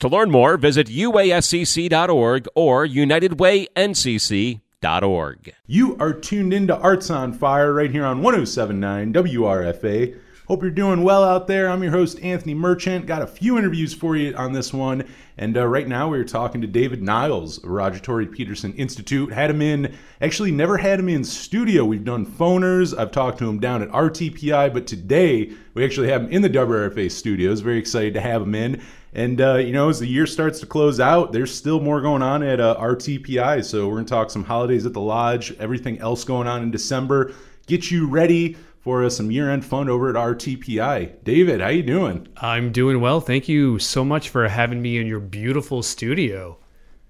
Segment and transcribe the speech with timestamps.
[0.00, 5.54] To learn more, visit uascc.org or unitedwayncc.org.
[5.66, 10.16] You are tuned into Arts on Fire right here on 1079 WRFA.
[10.46, 11.70] Hope you're doing well out there.
[11.70, 13.06] I'm your host, Anthony Merchant.
[13.06, 15.08] Got a few interviews for you on this one.
[15.38, 19.32] And uh, right now, we are talking to David Niles Roger Tory Peterson Institute.
[19.32, 21.86] Had him in, actually, never had him in studio.
[21.86, 22.96] We've done phoners.
[22.96, 26.50] I've talked to him down at RTPI, but today we actually have him in the
[26.50, 27.60] WRFA studios.
[27.60, 28.82] Very excited to have him in.
[29.14, 32.22] And, uh, you know, as the year starts to close out, there's still more going
[32.22, 33.64] on at uh, RTPI.
[33.64, 36.72] So we're going to talk some holidays at the lodge, everything else going on in
[36.72, 37.32] December.
[37.66, 41.22] Get you ready for uh, some year-end fun over at RTPI.
[41.22, 42.26] David, how you doing?
[42.36, 43.20] I'm doing well.
[43.20, 46.58] Thank you so much for having me in your beautiful studio.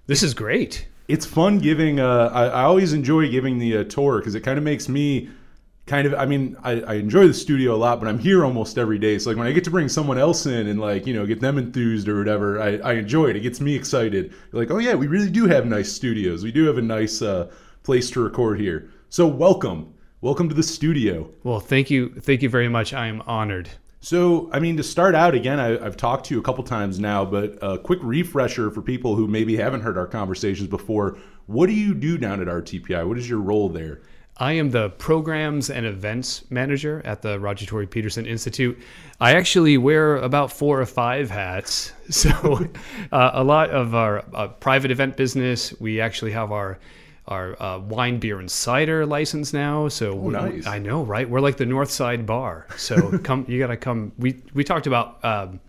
[0.05, 0.87] This is great.
[1.07, 1.99] It's fun giving.
[1.99, 5.29] Uh, I, I always enjoy giving the uh, tour because it kind of makes me
[5.85, 6.13] kind of.
[6.13, 9.17] I mean, I, I enjoy the studio a lot, but I'm here almost every day.
[9.19, 11.39] So like when I get to bring someone else in and like you know get
[11.41, 13.35] them enthused or whatever, I, I enjoy it.
[13.35, 14.33] It gets me excited.
[14.51, 16.43] like, oh yeah, we really do have nice studios.
[16.43, 17.51] We do have a nice uh,
[17.83, 18.89] place to record here.
[19.09, 21.29] So welcome welcome to the studio.
[21.43, 22.95] Well, thank you, thank you very much.
[22.95, 23.69] I am honored.
[23.99, 26.99] So, I mean, to start out again, I, have talked to you a couple times
[26.99, 31.19] now, but a quick refresher for people who maybe haven't heard our conversations before.
[31.45, 33.07] What do you do down at RTPI?
[33.07, 34.01] What is your role there?
[34.37, 38.77] I am the programs and events manager at the Roger Tory Peterson Institute.
[39.21, 41.91] I actually wear about four or five hats.
[42.07, 42.63] So,
[43.11, 46.77] uh, a lot of our uh, private event business, we actually have our
[47.27, 49.87] our uh, wine, beer, and cider license now.
[49.87, 50.67] So oh, nice.
[50.67, 51.27] I know, right?
[51.27, 52.67] We're like the North Side Bar.
[52.77, 54.11] So come, you got to come.
[54.19, 55.25] We we talked about.
[55.25, 55.59] Um,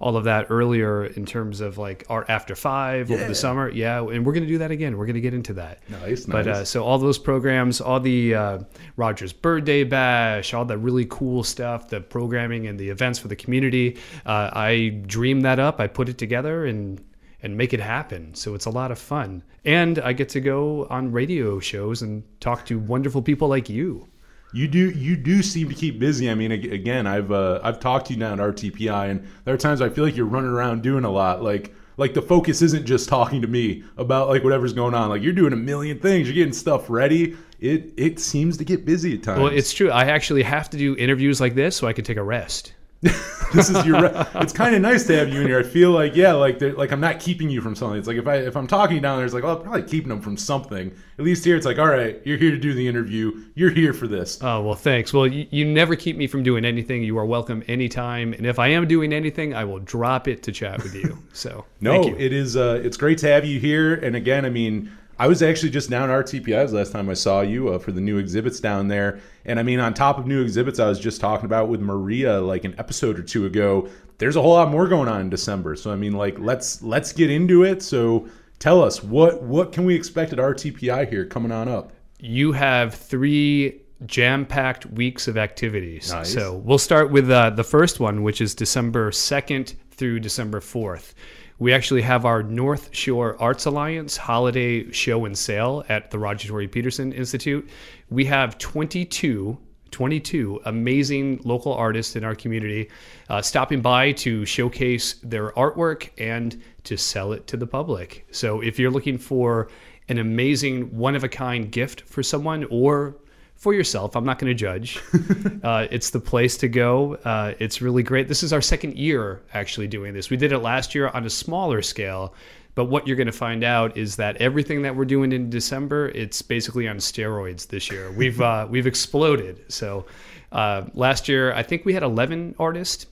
[0.00, 3.16] all of that earlier in terms of like art after five yeah.
[3.16, 3.68] over the summer.
[3.68, 4.96] Yeah, and we're going to do that again.
[4.96, 5.80] We're going to get into that.
[5.88, 6.56] Nice, But nice.
[6.56, 8.58] Uh, so all those programs, all the uh,
[8.96, 13.36] Rogers Birthday Bash, all the really cool stuff, the programming and the events for the
[13.36, 13.98] community.
[14.24, 15.80] Uh, I dream that up.
[15.80, 17.02] I put it together and
[17.42, 18.34] and make it happen.
[18.34, 19.44] So it's a lot of fun.
[19.64, 24.08] And I get to go on radio shows and talk to wonderful people like you.
[24.52, 26.30] You do you do seem to keep busy.
[26.30, 29.58] I mean, again, I've uh, I've talked to you now at RTPI, and there are
[29.58, 31.42] times I feel like you're running around doing a lot.
[31.42, 35.10] Like like the focus isn't just talking to me about like whatever's going on.
[35.10, 36.28] Like you're doing a million things.
[36.28, 37.36] You're getting stuff ready.
[37.60, 39.40] It it seems to get busy at times.
[39.40, 39.90] Well, it's true.
[39.90, 42.72] I actually have to do interviews like this so I can take a rest.
[43.54, 44.02] this is your.
[44.02, 45.60] Re- it's kind of nice to have you in here.
[45.60, 47.96] I feel like yeah, like like I'm not keeping you from something.
[47.96, 50.08] It's like if I if I'm talking down there, it's like well, I'm probably keeping
[50.08, 50.92] them from something.
[51.16, 53.44] At least here, it's like all right, you're here to do the interview.
[53.54, 54.42] You're here for this.
[54.42, 55.12] Oh well, thanks.
[55.12, 57.04] Well, you, you never keep me from doing anything.
[57.04, 58.32] You are welcome anytime.
[58.32, 61.22] And if I am doing anything, I will drop it to chat with you.
[61.32, 62.56] So no, it is.
[62.56, 63.94] Uh, it's great to have you here.
[63.94, 67.40] And again, I mean I was actually just down at RTPI last time I saw
[67.40, 69.20] you uh, for the new exhibits down there.
[69.44, 72.40] And I mean, on top of new exhibits, I was just talking about with Maria
[72.40, 73.88] like an episode or two ago.
[74.18, 75.74] There's a whole lot more going on in December.
[75.74, 77.82] So I mean, like let's let's get into it.
[77.82, 78.28] So
[78.60, 81.92] tell us what what can we expect at RTPI here coming on up?
[82.20, 86.12] You have three jam-packed weeks of activities.
[86.12, 86.32] Nice.
[86.32, 91.14] So we'll start with uh, the first one, which is December second through December fourth.
[91.60, 96.46] We actually have our North Shore Arts Alliance holiday show and sale at the Roger
[96.46, 97.68] Tory Peterson Institute.
[98.10, 99.58] We have 22
[99.90, 102.90] 22 amazing local artists in our community
[103.30, 108.26] uh, stopping by to showcase their artwork and to sell it to the public.
[108.30, 109.68] So if you're looking for
[110.08, 113.16] an amazing one of a kind gift for someone or
[113.58, 114.16] for yourself.
[114.16, 115.02] I'm not going to judge.
[115.62, 117.14] uh, it's the place to go.
[117.24, 118.28] Uh, it's really great.
[118.28, 120.30] This is our second year actually doing this.
[120.30, 122.34] We did it last year on a smaller scale,
[122.76, 126.10] but what you're going to find out is that everything that we're doing in December,
[126.10, 128.12] it's basically on steroids this year.
[128.16, 129.64] We've uh, we've exploded.
[129.68, 130.06] So
[130.52, 133.06] uh, last year, I think we had 11 artists,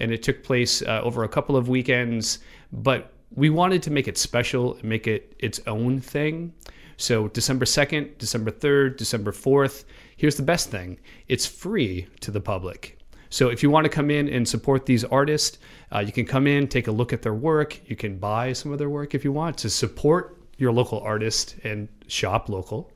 [0.00, 2.40] and it took place uh, over a couple of weekends.
[2.72, 6.52] But we wanted to make it special, make it its own thing.
[6.96, 9.84] So December 2nd, December 3rd, December 4th.
[10.16, 10.98] Here's the best thing
[11.28, 12.98] it's free to the public.
[13.30, 15.58] So if you want to come in and support these artists,
[15.92, 17.80] uh, you can come in, take a look at their work.
[17.88, 21.56] You can buy some of their work if you want to support your local artist
[21.64, 22.92] and shop local.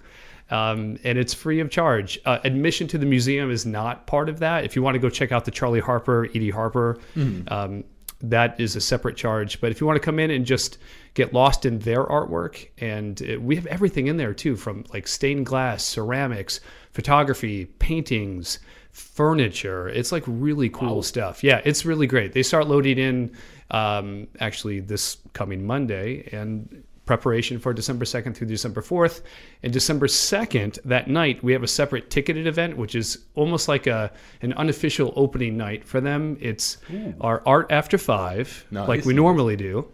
[0.51, 2.19] Um, and it's free of charge.
[2.25, 4.65] Uh, admission to the museum is not part of that.
[4.65, 7.01] If you want to go check out the Charley Harper, Edie Harper,
[7.49, 7.85] um,
[8.21, 9.61] that is a separate charge.
[9.61, 10.79] But if you want to come in and just
[11.19, 15.09] get lost in their artwork, and uh, we have everything in there too, from like
[15.09, 16.61] stained glass, ceramics,
[16.93, 18.61] photography, paintings,
[18.93, 19.89] furniture.
[19.89, 21.43] It's like really cool stuff.
[21.43, 22.33] Yeah, it's really great.
[22.33, 23.37] They start loading in
[23.73, 29.23] um, actually this coming Monday, and preparation for December 2nd through December 4th.
[29.65, 33.89] And December 2nd, that night, we have a separate ticketed event, which is almost like
[33.89, 34.13] a
[34.43, 36.37] an unofficial opening night for them.
[36.41, 36.77] It's
[37.21, 39.89] our art after five, like we normally do.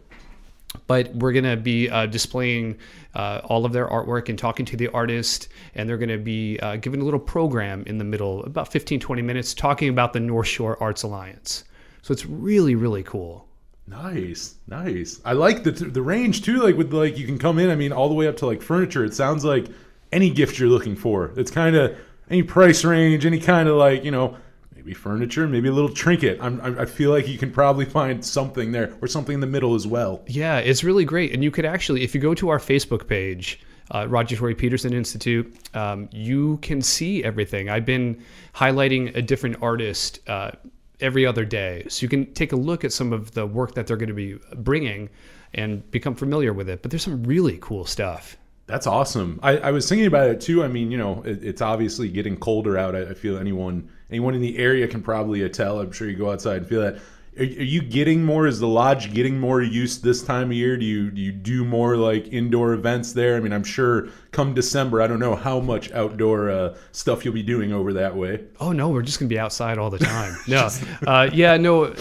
[0.86, 2.78] But we're going to be uh, displaying
[3.14, 5.48] uh, all of their artwork and talking to the artist.
[5.75, 9.00] And they're going to be uh, giving a little program in the middle, about 15,
[9.00, 11.64] 20 minutes, talking about the North Shore Arts Alliance.
[12.02, 13.48] So it's really, really cool.
[13.86, 15.20] Nice, nice.
[15.25, 16.62] I like the the range too.
[16.62, 17.69] Like with like you can come in.
[17.69, 19.04] I mean, all the way up to like furniture.
[19.04, 19.66] It sounds like
[20.10, 21.32] any gift you're looking for.
[21.37, 21.94] It's kind of
[22.30, 24.38] any price range, any kind of like you know
[24.84, 26.38] maybe furniture, maybe a little trinket.
[26.42, 29.75] I'm, I feel like you can probably find something there or something in the middle
[29.75, 30.22] as well.
[30.26, 31.32] Yeah, it's really great.
[31.32, 33.60] And you could actually, if you go to our Facebook page,
[33.92, 37.70] uh, Roger Tory Peterson Institute, um, you can see everything.
[37.70, 38.22] I've been
[38.54, 40.50] highlighting a different artist uh,
[41.00, 41.87] every other day.
[41.88, 44.14] So you can take a look at some of the work that they're going to
[44.14, 45.08] be bringing
[45.54, 46.82] and become familiar with it.
[46.82, 48.37] But there's some really cool stuff.
[48.66, 49.40] That's awesome.
[49.42, 50.62] I, I was thinking about it too.
[50.62, 52.94] I mean, you know, it, it's obviously getting colder out.
[52.94, 55.80] I, I feel anyone anyone in the area can probably uh, tell.
[55.80, 56.96] I'm sure you go outside and feel that.
[57.36, 58.46] Are, are you getting more?
[58.46, 60.76] Is the lodge getting more used this time of year?
[60.76, 63.36] Do you do you do more like indoor events there?
[63.36, 67.34] I mean, I'm sure come December, I don't know how much outdoor uh, stuff you'll
[67.34, 68.44] be doing over that way.
[68.60, 70.36] Oh no, we're just gonna be outside all the time.
[70.48, 70.69] No,
[71.06, 71.94] uh, yeah, no.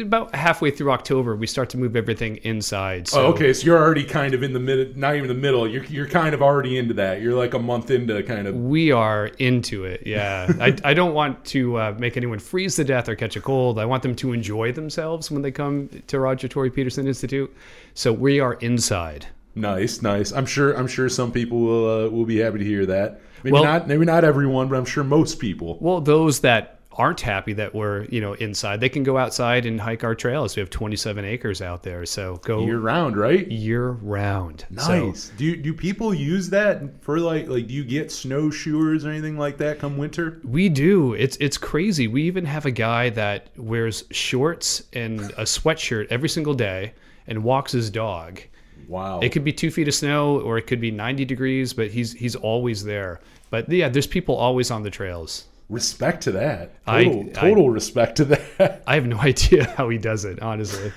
[0.00, 3.08] About halfway through October, we start to move everything inside.
[3.08, 5.66] So Oh, okay, so you're already kind of in the mid, not even the middle.
[5.66, 7.22] You're you're kind of already into that.
[7.22, 8.54] You're like a month into kind of.
[8.54, 10.06] We are into it.
[10.06, 10.52] Yeah.
[10.60, 13.78] I, I don't want to uh, make anyone freeze to death or catch a cold.
[13.78, 17.54] I want them to enjoy themselves when they come to Roger Tory Peterson Institute.
[17.94, 19.26] So we are inside.
[19.56, 20.32] Nice, nice.
[20.32, 20.74] I'm sure.
[20.74, 23.20] I'm sure some people will uh, will be happy to hear that.
[23.42, 23.88] Maybe Well- not.
[23.88, 25.78] Maybe not everyone, but I'm sure most people.
[25.80, 29.78] Well, those that aren't happy that we're, you know, inside, they can go outside and
[29.78, 30.56] hike our trails.
[30.56, 32.06] We have 27 acres out there.
[32.06, 33.46] So go Year round, right?
[33.52, 34.64] Year round.
[34.78, 35.30] So Nice.
[35.36, 39.58] do do people use that for like like do you get snowshoers or anything like
[39.58, 40.40] that come winter?
[40.44, 41.12] We do.
[41.14, 42.08] It's it's crazy.
[42.08, 46.94] We even have a guy that wears shorts and a sweatshirt every single day
[47.26, 48.40] and walks his dog.
[48.86, 49.20] Wow.
[49.20, 52.12] It could be two feet of snow, or it could be 90 degrees, but he's
[52.12, 53.20] he's always there.
[53.50, 55.44] But yeah, there's people always on the trails.
[55.68, 56.74] respect to that.
[56.86, 58.82] I- Total, I- total respect to that.
[58.86, 60.92] I have no idea how he does it, honestly.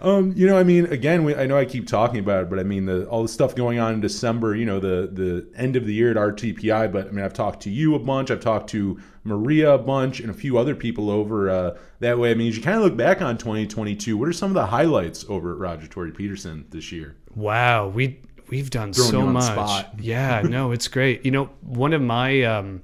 [0.00, 2.58] Um, you know, I mean, again, we, I know I keep talking about it, but
[2.58, 4.54] I mean, the all the stuff going on in December.
[4.54, 6.92] You know, the the end of the year at RTPI.
[6.92, 8.30] But I mean, I've talked to you a bunch.
[8.30, 12.30] I've talked to Maria a bunch, and a few other people over uh, that way.
[12.30, 14.66] I mean, as you kind of look back on 2022, what are some of the
[14.66, 17.16] highlights over at Roger Tory Peterson this year?
[17.34, 19.86] Wow, we we've done Throwing so you on the much.
[19.98, 21.24] Yeah, no, it's great.
[21.24, 22.82] You know, one of my um,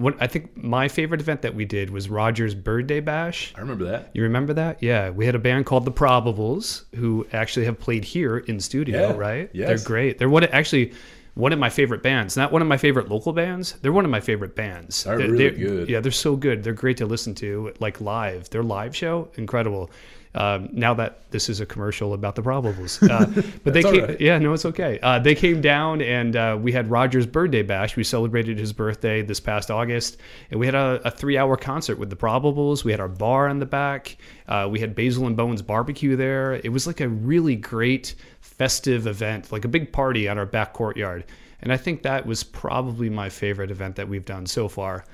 [0.00, 3.52] what I think my favorite event that we did was Roger's birthday bash.
[3.56, 4.10] I remember that.
[4.14, 4.82] You remember that?
[4.82, 9.10] Yeah, we had a band called the Probables who actually have played here in studio,
[9.10, 9.50] Yeah, right?
[9.52, 9.68] yes.
[9.68, 10.18] They're great.
[10.18, 10.92] They're what actually
[11.34, 12.36] one of my favorite bands.
[12.36, 13.72] Not one of my favorite local bands.
[13.82, 15.04] They're one of my favorite bands.
[15.04, 15.88] They're They're- really they're- good.
[15.88, 16.62] Yeah, they're so good.
[16.64, 18.50] They're great to listen to, like live.
[18.50, 19.90] Their live show, incredible.
[20.32, 23.26] Um, now that this is a commercial about the Probables, uh,
[23.64, 24.20] but they came, right.
[24.20, 25.00] yeah, no, it's okay.
[25.02, 27.96] Uh, they came down and uh, we had Roger's birthday bash.
[27.96, 30.18] We celebrated his birthday this past August,
[30.52, 32.84] and we had a, a three-hour concert with the Probables.
[32.84, 34.18] We had our bar in the back.
[34.46, 36.52] Uh, we had Basil and Bones barbecue there.
[36.62, 38.14] It was like a really great
[38.60, 41.24] festive event, like a big party on our back courtyard.
[41.62, 45.06] And I think that was probably my favorite event that we've done so far,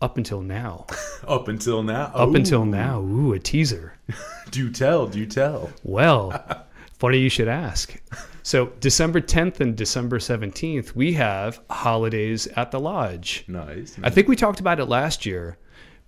[0.00, 0.86] up until now.
[1.26, 2.12] Up until now.
[2.14, 3.94] Up Ooh, until now, ooh, a teaser.
[4.52, 5.08] Do tell.
[5.08, 5.68] Do tell.
[5.82, 6.40] Well,
[6.98, 8.00] funny you should ask.
[8.44, 13.42] So, December 10th and December 17th, we have holidays at the lodge.
[13.48, 13.96] Nice.
[14.04, 15.58] I think we talked about it last year,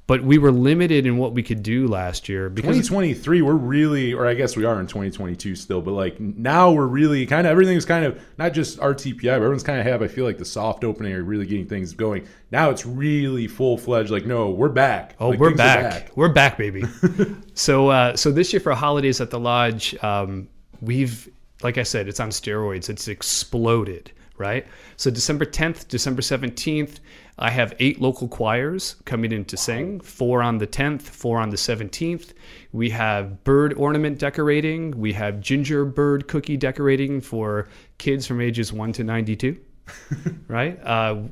[0.09, 4.13] but we were limited in what we could do last year because 2023 we're really
[4.13, 7.51] or i guess we are in 2022 still but like now we're really kind of
[7.53, 10.45] everything's kind of not just rtpi but everyone's kind of have i feel like the
[10.45, 15.15] soft opening are really getting things going now it's really full-fledged like no we're back
[15.21, 16.11] Oh, Like, we're are back.
[16.17, 16.85] We're back, baby.
[17.55, 20.49] so, uh, so this year for holidays at the lodge, um,
[20.81, 21.29] we've,
[21.63, 22.89] like I said, it's on steroids.
[22.89, 24.67] It's exploded, right?
[24.97, 27.01] So December 10th, December 17th,
[27.39, 30.01] I have eight local choirs coming in to sing.
[30.01, 32.33] Four on the 10th, four on the 17th.
[32.73, 34.99] We have bird ornament decorating.
[34.99, 37.69] We have gingerbread cookie decorating for
[37.99, 39.57] kids from ages one to 92
[40.49, 40.79] right?
[40.83, 41.23] Uh,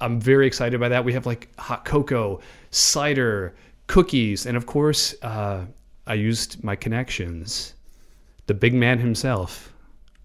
[0.00, 1.04] I'm very excited by that.
[1.04, 2.40] We have like hot cocoa,
[2.70, 3.54] cider,
[3.86, 5.64] cookies, and of course, uh,
[6.06, 7.74] I used my connections.
[8.46, 9.72] The big man himself,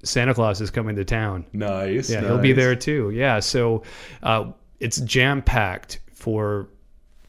[0.04, 1.46] Santa Claus, is coming to town.
[1.54, 3.12] nice Yeah, he'll be there too.
[3.12, 3.84] Yeah, so
[4.24, 6.70] uh, it's jam packed for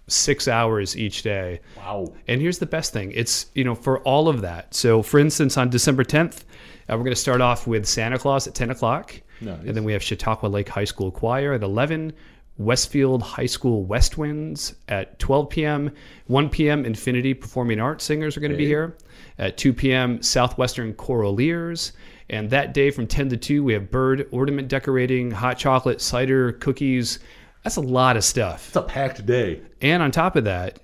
[0.09, 1.61] six hours each day.
[1.77, 4.75] wow And here's the best thing it's, you know, for all of that.
[4.75, 6.45] So, for instance, on December 10th,
[6.89, 9.21] uh, we're going to start off with Santa Claus at 10 o'clock.
[9.41, 9.59] Nice.
[9.67, 12.13] And then we have Chautauqua Lake High School Choir at 11,
[12.57, 15.93] Westfield High School West Winds at 12 p.m.,
[16.27, 16.85] 1 p.m.
[16.85, 18.97] Infinity Performing Arts Singers are going to be here.
[19.39, 21.93] At 2 p.m., Southwestern Choraliers.
[22.31, 26.53] And that day from 10 to 2, we have bird ornament decorating, hot chocolate, cider,
[26.53, 27.21] cookies.
[27.65, 28.69] That's a lot of stuff.
[28.69, 30.79] it's a packed day And on top of that,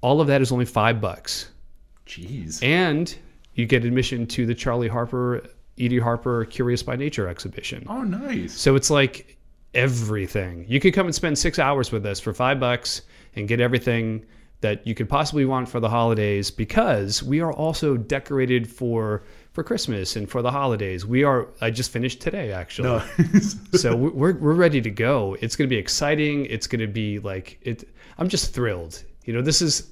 [0.00, 1.50] all of that is only five bucks.
[2.06, 3.14] jeez And
[3.54, 5.42] you get admission to the Charley Harper,
[5.78, 7.84] Edie Harper Curious by Nature exhibition.
[7.88, 9.36] oh nice So it's like
[9.74, 10.64] everything.
[10.68, 13.02] You could come and spend six hours with us for five bucks
[13.36, 14.24] and get everything
[14.60, 19.64] that you could possibly want for the holidays because we are also decorated for for
[19.64, 21.04] Christmas and for the holidays.
[21.04, 23.02] We are I just finished today actually.
[23.18, 25.36] Nice so we- we're, we're ready to go.
[25.40, 26.46] It's going to be exciting.
[26.46, 27.88] It's going to be like it
[28.18, 29.02] i'm just thrilled.
[29.24, 29.90] You know this is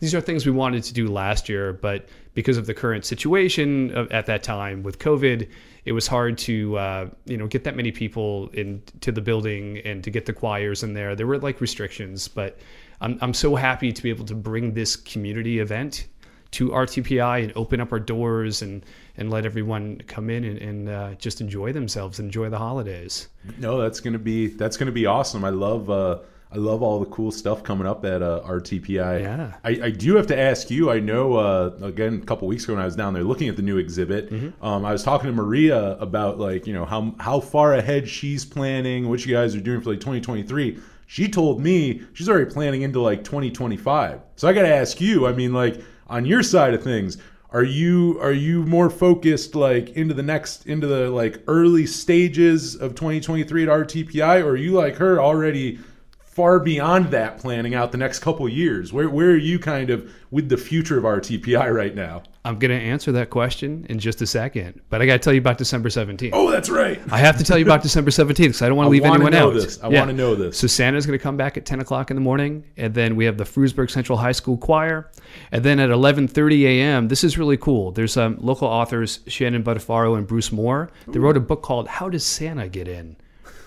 [0.00, 3.90] these are things we wanted to do last year but because of the current situation
[3.96, 5.48] of, at that time with covid
[5.86, 10.02] it was hard to uh, you know get that many people into the building and
[10.04, 11.14] to get the choirs in there.
[11.14, 12.58] There were like restrictions but
[13.00, 16.06] I'm, I'm so happy to be able to bring this community event
[16.56, 18.84] to RTPI and open up our doors and
[19.16, 23.28] and let everyone come in and, and uh, just enjoy themselves, enjoy the holidays.
[23.58, 25.44] No, that's gonna be that's gonna be awesome.
[25.44, 26.18] I love uh,
[26.52, 29.20] I love all the cool stuff coming up at uh, RTPI.
[29.20, 29.54] Yeah.
[29.64, 30.90] I, I do have to ask you.
[30.90, 33.56] I know uh, again a couple weeks ago when I was down there looking at
[33.56, 34.64] the new exhibit, Mm-hmm.
[34.64, 38.44] um, I was talking to Maria about like you know how how far ahead she's
[38.44, 40.78] planning, what you guys are doing for like 2023.
[41.08, 44.20] She told me she's already planning into like 2025.
[44.36, 45.26] So I got to ask you.
[45.26, 47.18] I mean, like on your side of things,
[47.50, 52.74] are you are you more focused like into the next into the like early stages
[52.74, 55.78] of 2023 at RTPI, or are you like her already
[56.36, 58.92] far beyond that planning out the next couple years?
[58.92, 62.24] Where where are you kind of with the future of RTPI right now?
[62.44, 65.32] I'm going to answer that question in just a second, but I got to tell
[65.32, 66.30] you about December 17th.
[66.32, 67.00] Oh, that's right.
[67.10, 69.34] I have to tell you about December 17th because I don't want to leave anyone
[69.34, 69.54] out.
[69.54, 69.82] this.
[69.82, 70.58] I wanna know this.
[70.58, 73.24] So Santa's going to come back at 10 o'clock in the morning, and then we
[73.24, 75.10] have the Frewsburg Central High School Choir,
[75.50, 77.08] and then at 11:30 a.m.
[77.08, 77.92] This is really cool.
[77.92, 80.90] There's um, local authors Shannon Butterfaro and Bruce Moore.
[81.08, 83.16] They wrote a book called "How Does Santa Get In."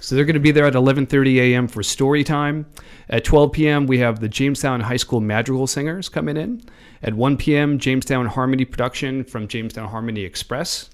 [0.09, 1.67] So they're going to be there at 11:30 a.m.
[1.67, 2.65] for story time.
[3.11, 3.87] At 12 p.m.
[3.87, 6.61] we have the Jamestown High School Madrigal Singers coming in.
[7.01, 7.79] At 1 p.m.
[7.79, 10.89] Jamestown Harmony production from Jamestown Harmony Express.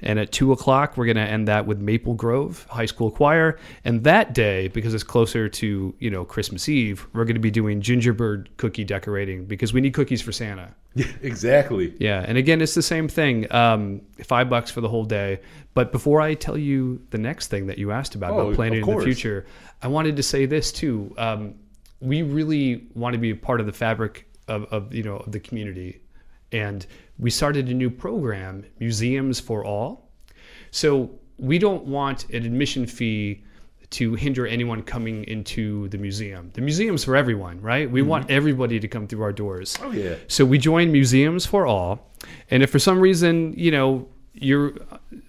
[0.00, 3.58] And at 2 o'clock we're going to end that with Maple Grove High School Choir.
[3.84, 7.50] And that day, because it's closer to you know Christmas Eve, we're going to be
[7.50, 10.74] doing gingerbread cookie decorating because we need cookies for Santa.
[10.94, 11.94] Yeah, exactly.
[11.98, 13.50] Yeah, and again, it's the same thing.
[13.52, 15.40] Um, five bucks for the whole day.
[15.74, 18.86] But before I tell you the next thing that you asked about Oh, about planning
[18.86, 19.46] in the future,
[19.82, 21.14] I wanted to say this too.
[21.18, 21.54] Um,
[22.00, 25.32] we really want to be a part of the fabric of, of you know of
[25.32, 26.02] the community,
[26.52, 26.86] and
[27.18, 30.10] we started a new program, Museums for All.
[30.70, 33.44] So we don't want an admission fee
[33.90, 36.50] to hinder anyone coming into the museum.
[36.54, 37.90] The museum's for everyone, right?
[37.90, 39.76] We want everybody to come through our doors.
[39.82, 40.14] Oh yeah.
[40.28, 42.10] So we joined Museums for All,
[42.50, 44.72] and if for some reason you know you're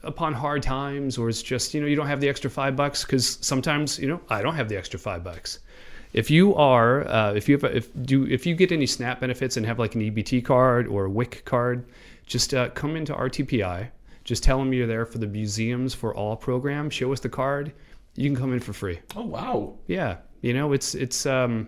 [0.03, 3.03] upon hard times, or it's just you know you don't have the extra five bucks,
[3.03, 5.59] because sometimes you know I don't have the extra five bucks.
[6.13, 9.19] If you are, uh, if you have, a, if do, if you get any SNAP
[9.19, 11.85] benefits and have like an EBT card or a WIC card,
[12.27, 13.89] just uh, come into RTPI.
[14.23, 16.89] Just tell them you're there for the Museums for All program.
[16.89, 17.73] Show us the card.
[18.15, 18.99] You can come in for free.
[19.15, 19.75] Oh wow.
[19.87, 21.67] Yeah, you know, it's it's um,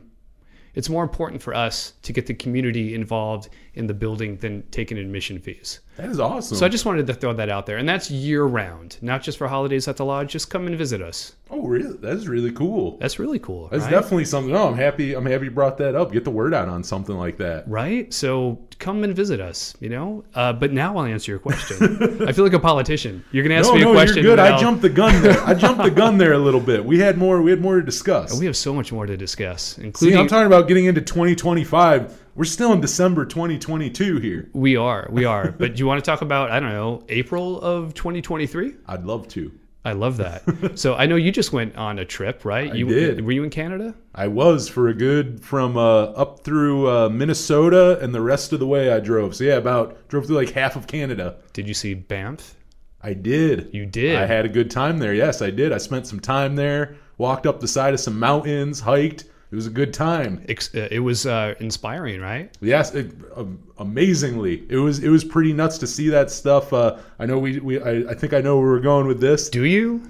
[0.75, 4.98] it's more important for us to get the community involved in the building than taking
[4.98, 5.82] admission fees.
[5.98, 6.58] That is awesome.
[6.58, 9.38] So I just wanted to throw that out there, and that's year round, not just
[9.38, 10.32] for holidays at the lodge.
[10.32, 11.36] Just come and visit us.
[11.50, 11.96] oh, really?
[11.98, 12.98] That is really cool.
[13.00, 13.70] That's really cool.
[13.70, 13.91] That's right?
[13.91, 14.51] definitely something.
[14.51, 15.13] No, I'm happy.
[15.13, 16.12] I'm happy you brought that up.
[16.12, 17.65] Get the word out on something like that.
[17.70, 18.13] right.
[18.13, 19.74] So come and visit us.
[19.79, 20.25] You know.
[20.34, 22.27] Uh, but now I'll answer your question.
[22.27, 23.24] I feel like a politician.
[23.32, 24.24] You're gonna ask No, me a no, question.
[24.24, 24.39] you're good.
[24.39, 25.41] and I jumped the gun there.
[25.46, 26.84] I jumped the gun there a little bit.
[26.84, 27.41] We had more.
[27.41, 28.38] We had more to discuss.
[28.38, 32.22] We have so much more to discuss, See, including I'm talking about getting into 2025.
[32.36, 34.50] We're still in December 2022 here.
[34.51, 35.51] we are, we are.
[35.51, 38.75] but do you want to talk about I don't know April of 2023?
[38.88, 39.58] I'd love to.
[39.86, 40.74] I love that.
[40.77, 42.75] so I know you just went on a trip, right?
[42.75, 43.24] you did.
[43.24, 43.96] Were you in Canada?
[44.13, 48.60] I was for a good from uh, up through uh, Minnesota and the rest of
[48.60, 49.34] the way I drove.
[49.36, 51.38] So yeah, about drove through like half of Canada.
[51.54, 52.56] Did you see Banff?
[53.01, 53.70] I did.
[53.74, 54.18] You did.
[54.18, 55.13] I had a good time there.
[55.13, 55.72] Yes, I did.
[55.72, 56.98] I spent some time there.
[57.18, 59.24] Walked up the side of some mountains, hiked.
[59.51, 60.43] It was a good time.
[60.49, 62.51] Uh, It was uh, inspiring, right?
[62.61, 64.63] Yes, it, um, amazingly.
[64.69, 66.73] It was it was pretty nuts to see that stuff.
[66.73, 69.49] Uh, I know we, we I, I think I know where we're going with this.
[69.49, 70.01] Do you?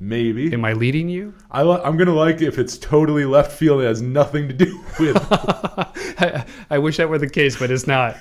[0.00, 1.34] Maybe Am I leading you?
[1.50, 3.82] I, I'm gonna like if it's totally left field.
[3.82, 5.16] It has nothing to do with.
[6.20, 8.16] I, I wish that were the case, but it's not.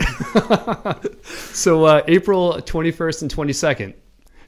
[1.24, 3.94] so uh, April 21st and 22nd.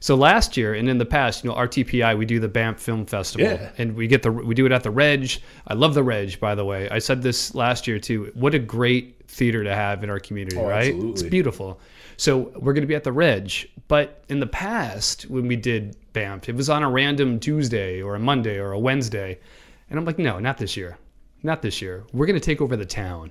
[0.02, 3.04] So last year and in the past, you know, RTPI, we do the Banff Film
[3.04, 3.70] Festival, Yeah.
[3.76, 5.30] and we get the we do it at the Reg.
[5.66, 6.88] I love the Reg, by the way.
[6.88, 8.30] I said this last year too.
[8.34, 10.94] What a great theater to have in our community, Oh, right?
[10.96, 11.78] It's beautiful.
[12.16, 13.52] So we're going to be at the Reg,
[13.88, 18.14] but in the past when we did Banff, it was on a random Tuesday or
[18.14, 19.38] a Monday or a Wednesday,
[19.90, 20.96] and I'm like, no, not this year,
[21.42, 22.04] not this year.
[22.12, 23.30] We're going to take over the town.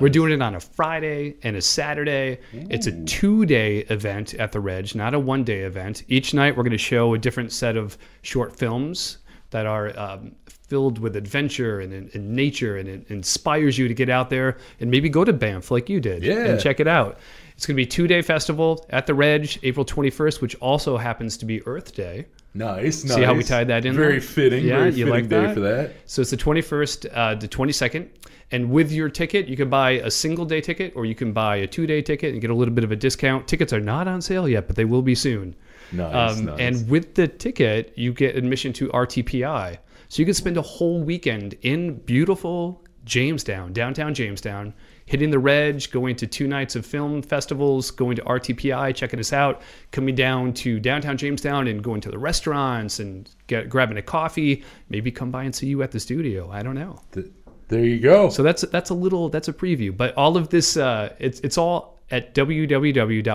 [0.00, 2.38] We're doing it on a Friday and a Saturday.
[2.52, 6.02] It's a two day event at the Reg, not a one day event.
[6.08, 9.18] Each night, we're going to show a different set of short films
[9.50, 14.10] that are um, filled with adventure and, and, nature, and it inspires you to get
[14.10, 16.44] out there and maybe go to Banff like you did Yeah.
[16.44, 17.18] and check it out.
[17.56, 20.96] It's going to be a two day festival at the Reg, April 21st, which also
[20.98, 22.26] happens to be Earth Day.
[22.54, 23.14] nice, nice.
[23.14, 24.20] See how we tied that in Very there?
[24.20, 24.64] fitting.
[24.66, 25.54] Yeah, very you fitting like day that?
[25.54, 25.92] for that.
[26.06, 28.08] So it's the 21st uh, to 22nd.
[28.50, 31.56] And with your ticket, you can buy a single day ticket or you can buy
[31.56, 33.46] a two day ticket and get a little bit of a discount.
[33.46, 35.54] Tickets are not on sale yet, but they will be soon.
[35.92, 36.58] Nice, Um, nice.
[36.60, 39.78] And with the ticket, you get admission to RTPI.
[40.08, 44.74] So you can spend a whole weekend in beautiful Jamestown, downtown Jamestown,
[45.06, 49.32] hitting the Reg, going to two nights of film festivals, going to RTPI, checking us
[49.32, 49.62] out,
[49.92, 54.62] coming down to downtown Jamestown and going to the restaurants and get, grabbing a coffee,
[54.90, 56.50] maybe come by and see you at the studio.
[56.50, 57.00] I don't know.
[57.12, 57.26] Th-
[57.68, 58.30] there you go.
[58.30, 61.58] So that's that's a little that's a preview, but all of this uh, it's it's
[61.58, 63.26] all at www.rtpi.org.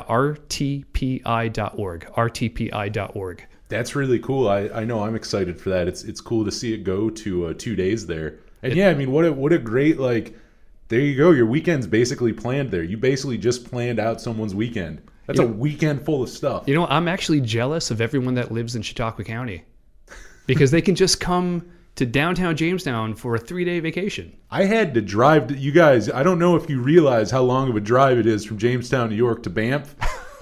[2.16, 3.46] rtpi.org.
[3.70, 4.50] That's really cool.
[4.50, 5.88] I, I know I'm excited for that.
[5.88, 8.40] It's it's cool to see it go to uh, two days there.
[8.62, 10.38] And yeah, I mean, what a what a great like.
[10.90, 11.32] There you go.
[11.32, 12.84] Your weekend's basically planned there.
[12.84, 15.02] You basically just planned out someone's weekend.
[15.26, 16.66] That's a weekend full of stuff.
[16.68, 19.64] You know, I'm actually jealous of everyone that lives in Chautauqua County
[20.46, 24.36] because they can just come to downtown Jamestown for a three day vacation.
[24.50, 25.48] I had to drive.
[25.48, 28.26] To, you guys, I don't know if you realize how long of a drive it
[28.26, 29.96] is from Jamestown, New York to Banff.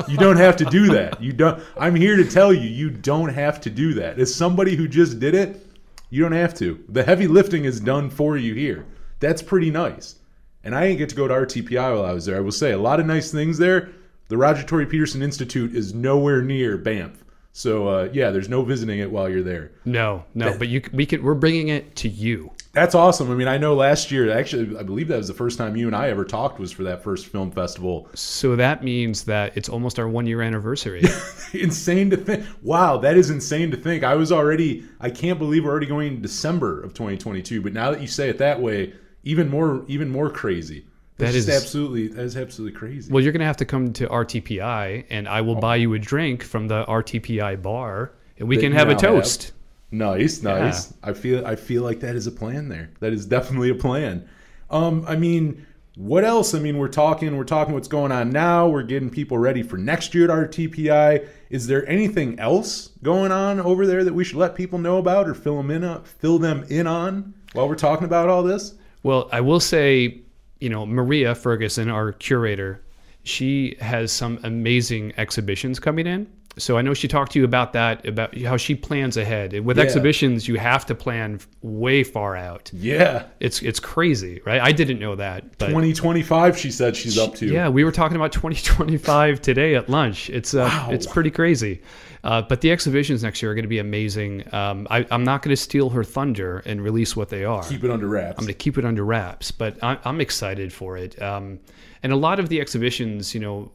[0.07, 1.21] You don't have to do that.
[1.21, 1.61] You don't.
[1.77, 4.19] I'm here to tell you, you don't have to do that.
[4.19, 5.63] As somebody who just did it,
[6.09, 6.83] you don't have to.
[6.89, 8.85] The heavy lifting is done for you here.
[9.19, 10.15] That's pretty nice.
[10.63, 12.37] And I didn't get to go to RTPI while I was there.
[12.37, 13.89] I will say a lot of nice things there.
[14.27, 17.23] The Roger Tory Peterson Institute is nowhere near Banff.
[17.53, 19.71] So uh, yeah, there's no visiting it while you're there.
[19.85, 22.51] No, no, but you we can we're bringing it to you.
[22.73, 23.29] That's awesome.
[23.29, 25.87] I mean, I know last year, actually, I believe that was the first time you
[25.87, 28.07] and I ever talked was for that first film festival.
[28.13, 31.03] So that means that it's almost our one year anniversary.
[31.53, 32.45] insane to think.
[32.61, 34.05] Wow, that is insane to think.
[34.05, 37.61] I was already, I can't believe we're already going in December of 2022.
[37.61, 38.93] But now that you say it that way,
[39.25, 40.85] even more, even more crazy.
[41.21, 43.11] That is- absolutely, that is absolutely crazy.
[43.11, 46.43] well, you're gonna have to come to RTPI, and I will buy you a drink
[46.43, 49.53] from the RTPI bar, and we can have a toast.
[49.91, 50.93] Nice, nice.
[51.03, 52.91] I feel I feel like that is a plan there.
[53.01, 54.27] That is definitely a plan.
[54.69, 55.65] Um, I mean,
[55.97, 56.53] what else?
[56.55, 58.69] I mean, we're talking we're talking what's going on now.
[58.69, 61.27] We're getting people ready for next year at RTPI.
[61.49, 65.27] Is there anything else going on over there that we should let people know about
[65.27, 68.75] or fill them in on, fill them in on while we're talking about all this?
[69.03, 70.21] Well, I will say,
[70.61, 72.81] you know, Maria Ferguson, our curator,
[73.23, 76.27] she has some amazing exhibitions coming in.
[76.57, 79.57] So I know she talked to you about that, about how she plans ahead.
[79.63, 79.83] With Yeah.
[79.83, 82.69] exhibitions, you have to plan way far out.
[82.73, 83.23] Yeah.
[83.39, 84.59] It's it's crazy, right?
[84.61, 87.45] I didn't know that, 2025 she said she's up to.
[87.45, 90.29] yeah, we were talking about 2025 today at lunch.
[90.29, 90.89] It's uh, Wow.
[90.91, 91.81] it's pretty crazy.
[92.23, 94.43] Uh, but the exhibitions next year are going to be amazing.
[94.53, 97.63] Um, I, I'm not going to steal her thunder and release what they are.
[97.63, 98.37] Keep it under wraps.
[98.37, 101.19] I'm going to keep it under wraps, but I, I'm excited for it.
[101.19, 101.59] Um,
[102.03, 103.71] and a lot of the exhibitions, you know,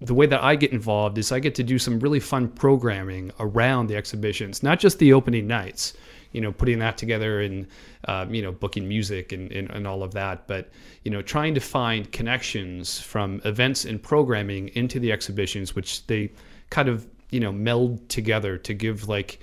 [0.00, 3.32] the way that I get involved is I get to do some really fun programming
[3.40, 5.94] around the exhibitions, not just the opening nights,
[6.32, 7.66] you know, putting that together and,
[8.06, 10.68] um, you know, booking music and, and, and all of that, but,
[11.04, 16.30] you know, trying to find connections from events and programming into the exhibitions, which they
[16.68, 19.40] kind of, you know, meld together to give like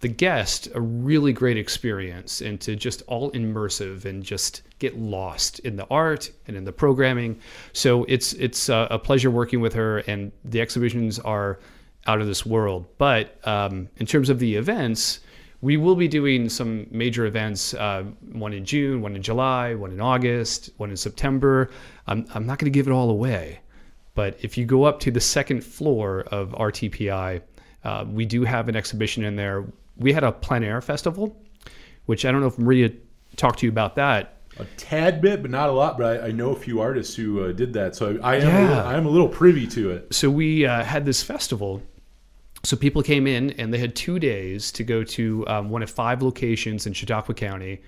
[0.00, 5.58] the guest a really great experience and to just all immersive and just get lost
[5.60, 7.40] in the art and in the programming.
[7.72, 11.58] So it's it's uh, a pleasure working with her, and the exhibitions are
[12.06, 12.86] out of this world.
[12.98, 15.20] But um, in terms of the events,
[15.62, 17.72] we will be doing some major events.
[17.72, 21.70] Uh, one in June, one in July, one in August, one in September.
[22.06, 23.60] I'm I'm not going to give it all away,
[24.14, 27.40] but if you go up to the second floor of RTPI.
[27.84, 29.64] Uh, we do have an exhibition in there
[29.96, 31.40] we had a plein air festival,
[32.06, 32.90] which I don't know if Maria
[33.36, 34.34] talked to you about that.
[34.58, 35.98] A tad bit, but not a lot.
[35.98, 38.42] But I, I know a few artists who uh, did that, so I, I am
[38.42, 38.58] yeah.
[38.58, 40.14] a little, I am a little privy to it.
[40.14, 41.82] So we uh, had this festival.
[42.62, 45.90] So people came in and they had two days to go to um, one of
[45.90, 47.82] five locations in Chautauqua County.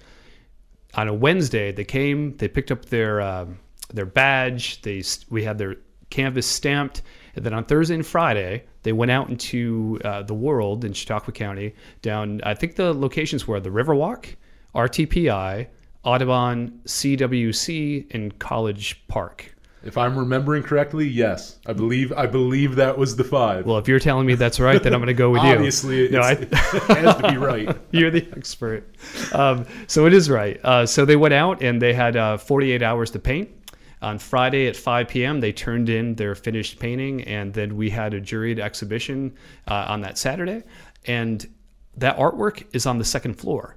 [0.95, 3.47] On a Wednesday, they came, they picked up their uh,
[3.93, 4.83] their badge.
[4.83, 5.77] They we had their
[6.11, 7.03] canvas stamped
[7.39, 11.33] and then on Thursday and Friday, they went out into uh, the world in Chautauqua
[11.33, 14.35] County, down, I think the locations were the Riverwalk,
[14.75, 15.69] RTPI,
[16.03, 19.55] Audubon, CWC, and College Park.
[19.85, 23.65] If I'm remembering correctly, yes, I believe I believe that was the five.
[23.65, 25.51] Well, if you're telling me that's right, then I'm going to go with you.
[25.51, 27.77] Obviously, no, I, it has to be right.
[27.93, 28.93] you're the expert.
[29.33, 30.59] Um, so it is right.
[30.65, 33.51] Uh, so they went out and they had uh, 48 hours to paint.
[34.01, 38.15] On Friday at 5 p.m., they turned in their finished painting, and then we had
[38.15, 39.35] a juried exhibition
[39.67, 40.63] uh, on that Saturday.
[41.07, 41.47] And
[41.97, 43.77] that artwork is on the second floor.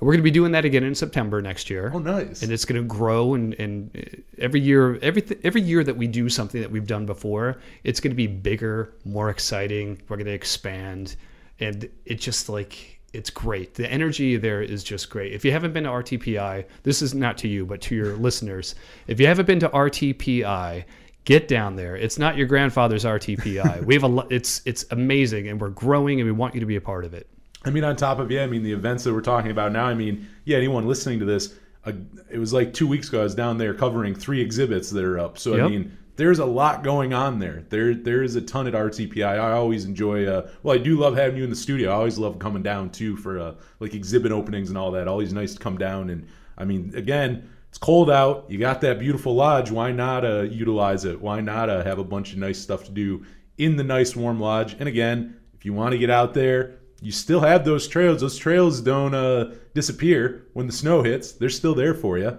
[0.00, 1.90] we're going to be doing that again in September next year.
[1.92, 2.42] Oh, nice!
[2.42, 6.28] And it's going to grow, and, and every year, every every year that we do
[6.28, 10.00] something that we've done before, it's going to be bigger, more exciting.
[10.08, 11.16] We're going to expand,
[11.58, 13.74] and it just like it's great.
[13.74, 15.32] The energy there is just great.
[15.32, 18.74] If you haven't been to RTPI, this is not to you, but to your listeners.
[19.06, 20.84] If you haven't been to RTPI,
[21.24, 21.96] get down there.
[21.96, 23.84] It's not your grandfather's RTPI.
[23.86, 26.76] we have a it's it's amazing and we're growing and we want you to be
[26.76, 27.28] a part of it.
[27.64, 29.84] I mean on top of yeah, I mean the events that we're talking about now,
[29.84, 31.92] I mean, yeah, anyone listening to this, uh,
[32.30, 35.18] it was like 2 weeks ago I was down there covering three exhibits that are
[35.18, 35.38] up.
[35.38, 35.66] So yep.
[35.66, 37.64] I mean, there's a lot going on there.
[37.68, 39.26] There there is a ton at RTPI.
[39.26, 40.26] I always enjoy.
[40.26, 41.90] Uh, well, I do love having you in the studio.
[41.90, 45.08] I always love coming down too for uh, like exhibit openings and all that.
[45.08, 46.26] Always nice to come down and
[46.58, 48.46] I mean, again, it's cold out.
[48.48, 49.70] You got that beautiful lodge.
[49.70, 51.20] Why not uh, utilize it?
[51.20, 53.24] Why not uh, have a bunch of nice stuff to do
[53.58, 54.74] in the nice warm lodge?
[54.78, 58.22] And again, if you want to get out there, you still have those trails.
[58.22, 61.32] Those trails don't uh, disappear when the snow hits.
[61.32, 62.38] They're still there for you.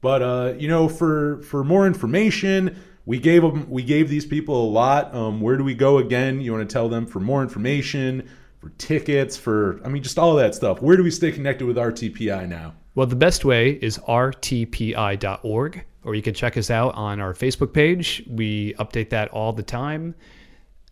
[0.00, 2.78] But uh, you know, for for more information
[3.08, 5.14] we gave them we gave these people a lot.
[5.14, 6.42] Um, where do we go again?
[6.42, 10.36] You want to tell them for more information, for tickets, for I mean just all
[10.36, 10.82] that stuff.
[10.82, 12.74] Where do we stay connected with RTPI now?
[12.94, 17.72] Well, the best way is rtpi.org, or you can check us out on our Facebook
[17.72, 18.22] page.
[18.28, 20.14] We update that all the time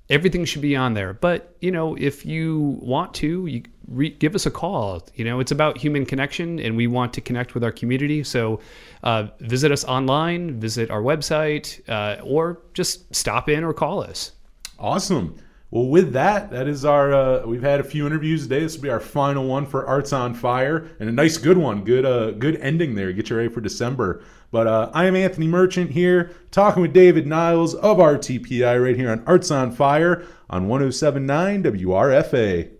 [0.08, 1.12] everything should be on there.
[1.12, 5.06] But you know, if you want to, you re- give us a call.
[5.14, 8.24] You know, it's about human connection, and we want to connect with our community.
[8.24, 8.60] So,
[9.02, 14.32] uh, visit us online, visit our website, uh, or just stop in or call us.
[14.78, 15.36] Awesome.
[15.70, 17.12] Well, with that, that is our.
[17.12, 18.60] Uh, we've had a few interviews today.
[18.60, 21.82] This will be our final one for Arts on Fire, and a nice, good one.
[21.82, 23.12] Good, uh, good ending there.
[23.12, 24.22] Get you ready for December.
[24.52, 29.10] But uh, I am Anthony Merchant here, talking with David Niles of RTPI right here
[29.10, 32.70] on Arts on Fire on 107.9 WRFA.